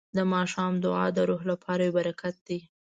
[0.15, 2.59] د ماښام دعاګانې د روح لپاره یو برکت دی.